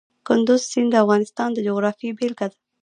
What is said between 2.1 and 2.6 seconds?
بېلګه ده.